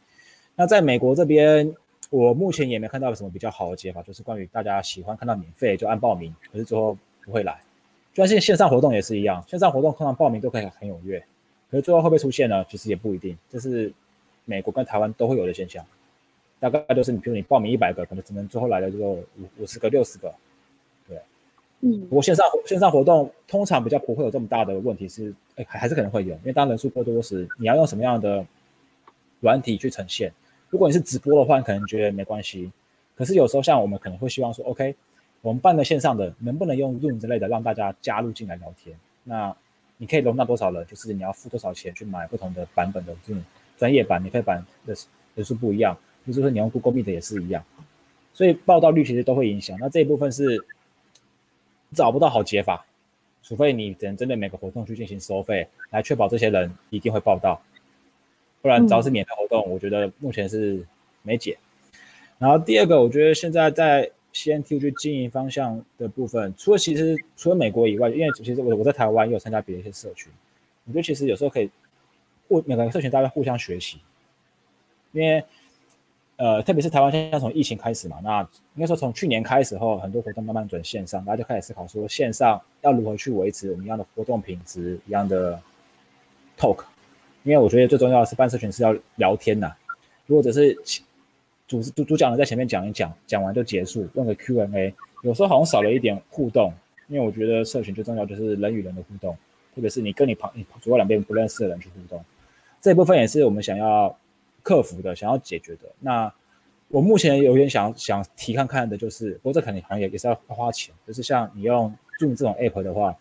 [0.56, 1.70] 那在美国这边，
[2.12, 7.58] 我目前也没看到有什么比较好的解法，就是关于大家喜欢看到免费就按报名，可是最后不会来。
[8.12, 11.18] 就像线上活动也是一样，线上活动通常报名都可以很踊跃，
[11.70, 12.62] 可是最后会不会出现呢？
[12.68, 13.90] 其实也不一定，这是
[14.44, 15.82] 美国跟台湾都会有的现象。
[16.60, 20.34] 大概就是你，比如你报名一百个，可能只能最后来的就五五十个、六十个，
[21.08, 21.16] 对，
[21.80, 21.98] 嗯。
[22.02, 28.44] 不过线上线上活动通常比较不会有这么大的问题，是哎还还是可能会有，因为当人数过多时，你要用什么样的
[29.40, 30.30] 软体去呈现？
[30.72, 32.72] 如果你是直播的话，可能觉得没关系，
[33.14, 34.94] 可是有时候像我们可能会希望说，OK。
[35.42, 38.96] 我们办个线上的，能不能用 Zoom 之类的让大家加入进来聊天？
[39.24, 39.54] 那
[39.98, 40.86] 你可以容纳多少人？
[40.86, 43.42] 就是你要付多少钱去买不同的版本的 Zoom
[43.76, 44.94] 专业版、免费版的
[45.34, 45.94] 人数不一样。
[46.24, 47.62] 就是说你用 Google Meet 也是一样，
[48.32, 49.76] 所以报道率其实都会影响。
[49.80, 50.64] 那这一部分是
[51.92, 52.86] 找不到好解法，
[53.42, 57.60] 除非你只能针对每个活动去进行收费，来确保这些人一定会报到，
[58.62, 60.86] 不然只要是免费活动，我觉得目前是
[61.22, 61.58] 没解。
[62.38, 70.32] 然后第二个，我觉得现在在 CNTG 经营方向的部分，除了其实除了美国以外，因为其实我我在台湾也有参加别的一些社群，
[70.86, 71.68] 我觉得其实有时候可以
[72.48, 73.98] 互每个社群大家互相学习，
[75.12, 75.44] 因为
[76.36, 78.40] 呃特别是台湾现在从疫情开始嘛，那
[78.74, 85.60] 应该说从去年开始后，很多活动慢慢转线上，大家就开始思考说线上要如何去维持我们一样的活动品质，一样的
[86.58, 86.84] talk，
[87.44, 89.72] 因为我觉得最重要的是办社群是要聊天呐，
[90.26, 90.78] 如果只是。
[91.68, 96.70] 主主主讲人在前面讲一讲，讲完就结束，问个 Q&A，有时候好像少了一点互动，
[97.08, 99.34] 因为我觉得社群最重要就是人与人的互动，
[99.74, 102.22] 特别是你跟你旁你左右两边不认识的人去互动，
[102.82, 104.14] 这一部分也是我们想要
[104.62, 105.90] 克服的，想要解决的。
[105.98, 106.30] 那
[106.88, 111.88] 我目前有点想想提看看的就是，不过这肯定好像也也是要花钱，就是像你用
[112.20, 113.16] Zoom 这种 App 的话，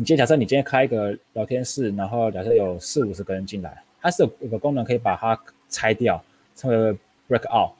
[0.00, 5.36] 你今天假设你今天开一个聊天室，然后假设有四五十个人进来，它是有个功能可以把它
[5.68, 6.22] 拆掉，
[6.54, 6.96] 称为
[7.28, 7.72] break out，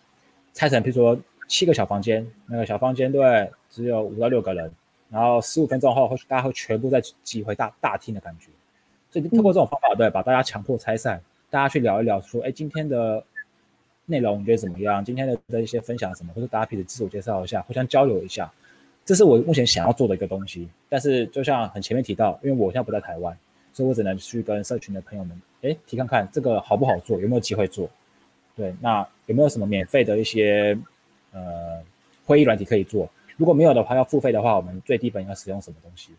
[0.53, 4.69] 拆成，比如说七个小房间，那个小房间对，只有五到六个人，
[5.11, 8.49] 然后十五分钟后会大家会全部再挤回大大厅的感觉，
[9.13, 13.23] 所以通过这种方法，对，把大家强迫拆散，大家去聊一聊，说，哎，今天的
[14.07, 15.05] 内容你觉得怎么样？
[15.05, 18.53] 今天的的一些分享什么，或者大家彼此自我介绍一下，互相交流一下，
[19.09, 20.69] 这是我目前想要做的一个东西。
[20.87, 23.35] 但是就像很前面提到，因为我现在不在台湾，
[23.73, 27.89] 所以我只能去跟社群的朋友们，哎，提看看这个好不好做，有没有机会做。
[28.55, 30.79] 对，那有没有什么免费的一些
[31.33, 31.81] 呃
[32.27, 33.09] 会议软体可以做？
[33.39, 36.11] 如果没有的话，要付费的话，我们最低本要使用什么东西？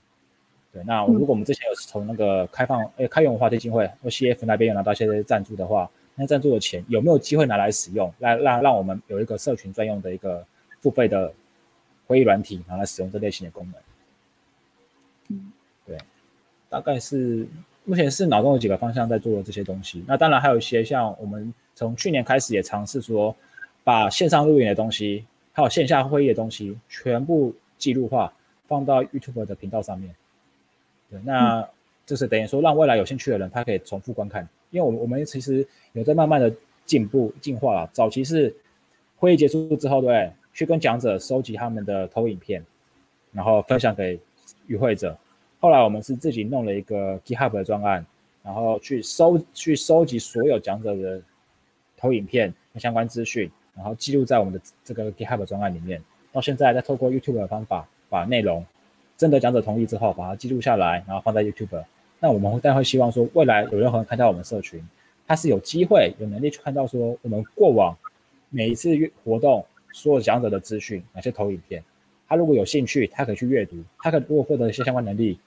[0.74, 10.44] 对，那如果我们之前有从那个开放诶开源文化基金会或 CF 那边有拿到一些赞助的话，那赞助的钱有没有机会拿来使用，来让让我们有一个社群专用的一个
[10.82, 11.32] 付费的
[12.10, 13.82] 会议软体然后来使用这类型的功能？
[15.28, 15.52] 嗯，
[15.86, 15.96] 对，
[16.68, 17.48] 大概是
[17.86, 20.04] 目前是脑中有几个方向在做这些东西。
[20.08, 23.36] 那当然还有一些像我们从去年开始也尝试说，
[23.84, 28.34] 把线上录影的东西还有线下会议的东西全部记录化，
[28.68, 30.16] 放到 YouTube 的频道上面。
[31.12, 31.70] 对，那
[32.08, 34.50] 就是等于说，让未来有兴趣的人，他可以重复观看。
[34.72, 36.52] 因为我们我们其实有在慢慢的
[36.86, 37.90] 进步进化了。
[37.94, 38.56] 早期是
[39.18, 42.62] 会议结束之后，对，去跟讲者收集他们的投影片，
[43.32, 44.20] 然后分享给
[44.68, 45.18] 与会者。
[45.62, 48.06] 后来我们是自己弄了一个 GitHub 的专案，
[48.44, 51.22] 然后去收去收集所有讲者的
[51.96, 56.04] 投影片相关资讯，然后记录在我们的这个 GitHub 专案里面。
[56.34, 58.66] 到现在，再透过 YouTube 的方法把内容。
[59.16, 61.82] 征得讲者同意之后，把它记录下来，然后放在 YouTube。
[62.20, 64.86] 那我们会但会希望说，未来有任何人看到我们社群，
[65.26, 67.98] 他是有机会、有能力去看到说，我们过往
[68.50, 68.90] 每一次
[69.24, 71.84] 活动所有讲者的资讯，哪些投影片。
[72.28, 73.78] 他如果有兴趣，他可以去阅读。
[73.98, 75.40] 他可如果获得一些相关能力，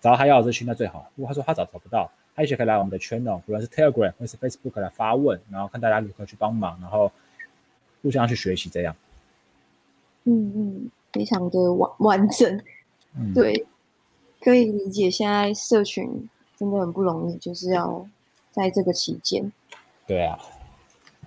[0.00, 1.10] 找到他要的资讯，那最好。
[1.14, 7.12] 如果他说他找找不到，他也许可以来我们的 channel，不论是 Telegram 或是 Facebook 来发问，然后看大家如何去帮忙，然后
[8.02, 8.96] 互相去学习这样。
[10.24, 12.62] 嗯嗯，非常的完完整。
[13.34, 13.66] 对，
[14.40, 15.10] 可以理解。
[15.10, 18.06] 现在社群真的很不容易，就是要
[18.50, 19.52] 在这个期间。
[20.06, 20.38] 对啊。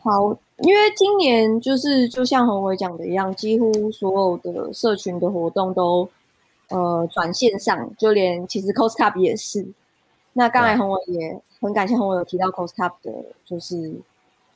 [0.02, 6.08] 好，因为今年就是就像宏伟讲的一样，几乎所有的社群的活动都
[6.70, 9.68] 呃转线上，就连其实 Cost Cup 也是。
[10.34, 13.12] 那刚才宏伟也很感谢宏伟有提到 Cost Cup 的，
[13.46, 13.94] 就是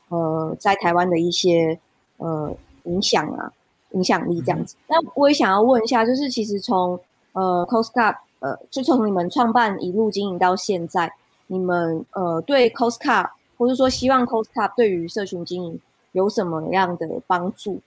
[0.10, 1.80] 呃在台湾的一些
[2.18, 3.52] 呃影响啊、
[3.92, 4.76] 影响力这样子。
[4.88, 7.00] 那我也想要问一下，就是其实从
[7.34, 11.12] 呃，Costcup，呃，就从你们创办一路经营到现在，
[11.48, 15.80] 你们呃对 Costcup，或是说希望 Costcup 对于社群经营
[16.12, 17.82] 有什么样的帮助，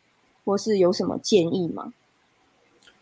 [0.45, 1.93] 或是有什么建议吗？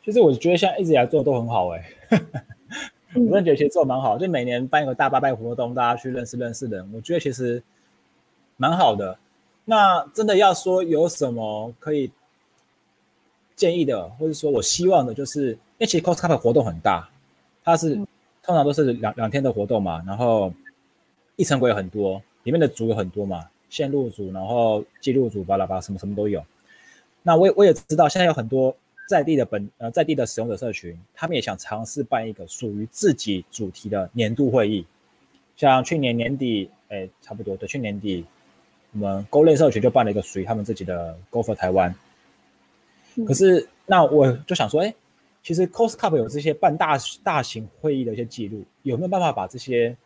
[0.05, 1.85] 其实我觉得现在一直以来做的都很好哎，
[3.15, 7.63] 我真觉得其实做的蛮好，就每年办一个大八拜活动，大家去认识认识人，我觉得其实
[8.57, 9.19] 蛮好的。
[9.65, 12.11] 那真的要说有什么可以
[13.55, 15.59] 建议的，或者说我希望的，就是。
[15.79, 17.09] 因为其实 Costcup 活动很大，
[17.63, 17.95] 它是
[18.43, 20.53] 通常都是两两天的活动嘛，然后
[21.37, 26.43] 一层轨很多，里面的组有很多嘛，线路组，然后记录组，巴拉巴拉什么什么都有。
[27.23, 28.75] 那我也我也知道，现在有很多
[29.07, 34.87] 在地的本呃在地的使用者社群，他们也想尝试办一个属于自己主题的年度会议。
[35.57, 38.25] 像去年年底，哎，差不多对，去年底
[38.93, 41.95] 我们 Go 类社群就办了一个属于他们自己的 Go for 台湾。
[43.27, 44.95] 可是那我就想说，哎。
[45.41, 49.97] 其实 Costcup 有这些办大大型会议的一些记录，有没有办法把这些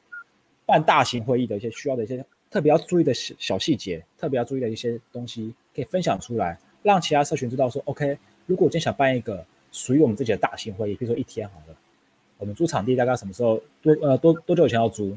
[0.66, 11.74] 办大型会议的一些需要的一些特别要注意的小小细节，特别要注意的一些东西，可以分享出来，让其他社群知道说，OK，如果我今天想办一个属于我们自己的大型会议，比如说一天好了，
[12.36, 15.16] 我们租场地大概什么时候多呃多多久以前要租？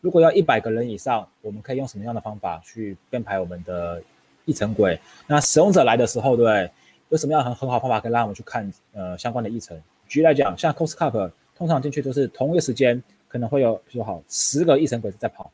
[0.00, 4.02] 如果要一百个人以上，我们可以用什么样的方法去编排我们的
[4.46, 4.98] 议程轨？
[5.26, 6.70] 那使用者来的时候，对？
[7.10, 9.78] 有什么样很很好方法可以让我们去看呃相关的议程？
[10.08, 15.50] 举例来讲，像 Costcup 通常进去都是同一个时间，可能会有比如说好十个议程轨在跑，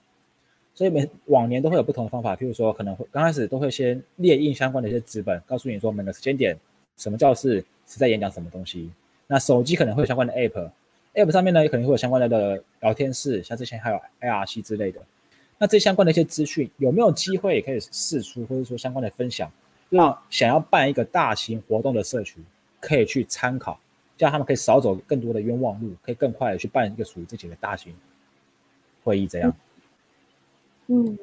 [0.76, 2.36] 所以每往年都会有不同的方法。
[2.36, 6.56] 譬如说，可能会刚开始都会先列印相关的一些纸本，告诉你说每个时间点
[6.96, 8.88] 什么教室是在演讲什么东西。
[9.26, 15.00] 那手机可能会有相关的 App，App 上面呢也可能会有相关的聊天室，像之前还有 ARC 之类的。
[15.58, 19.50] 那这相关的一些资讯有没有机会也可以试出，或者说相关的分享？
[19.88, 22.44] 让想要办一个大型活动的社群
[22.80, 23.80] 可以去参考，
[24.16, 27.94] 这样他们可以少走更多的冤枉路，可以更快的去办一个属于自己的大型
[29.02, 29.26] 会议。
[29.26, 29.56] 这样，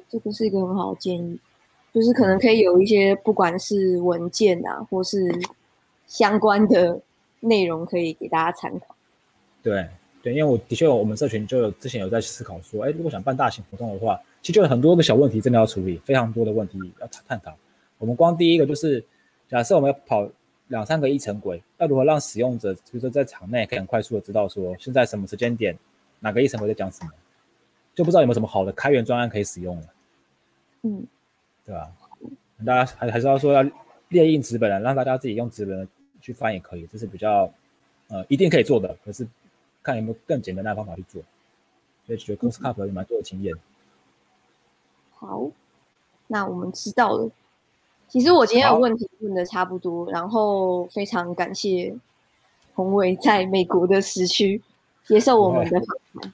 [0.09, 1.39] 这个是一个很好的建议，
[1.93, 5.33] 就是可能可以有一些不管是文件啊，或是
[6.07, 7.01] 相关的
[7.39, 8.95] 内容，可以给大家参考。
[9.61, 9.87] 对
[10.21, 17.53] 对，因为我的确，我们社群就有之前有在思考说，哎，如果想办大型活动的话，其实就有很多个小问题真的要处理，非常多的问题要探讨。
[17.97, 19.03] 我们光第一个就是，
[19.49, 20.27] 假设我们要跑
[20.67, 25.77] 两三个一层轨，要如何让使用者，比如说在场内可以很快速的知道说现在什么时间点，
[26.19, 27.11] 哪个一层轨在讲什么，
[27.95, 29.83] 就不知道有没有什么好的开源专案可以使用了。
[30.81, 31.05] 嗯，
[31.65, 31.91] 对吧？
[32.65, 33.63] 大家还还是要说要
[34.09, 35.87] 列印纸本，让大家自己用纸本
[36.21, 37.51] 去翻也可以，这是比较
[38.07, 39.27] 呃一定可以做的，可是
[39.81, 41.21] 看有没有更简单的方法去做。
[42.05, 43.53] 所以觉得 Cost Cup 有蛮多的经验。
[45.15, 45.49] 好，
[46.27, 47.29] 那我们知道了。
[48.09, 51.95] 其实我今天有问题问的差不多，然后非常感谢
[52.75, 54.61] 宏伟在美国的时区
[55.05, 56.33] 接受我们的访谈。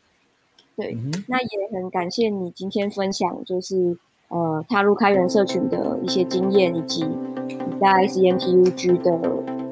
[0.79, 3.97] 对，那也很感谢你今天分享，就是
[4.29, 9.11] 呃踏入开源社群的一些经验，以及你在 CNTUG 的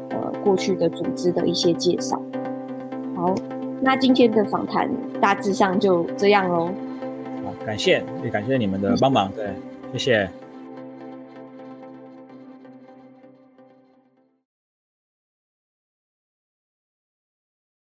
[0.09, 2.21] 呃过去的组织的一些介绍。
[3.15, 3.33] 好，
[3.81, 4.91] 那今天的访谈
[5.21, 6.65] 大致上就这样喽。
[7.45, 9.53] 好，感谢，也感谢你们的帮忙，对，
[9.93, 10.29] 谢谢。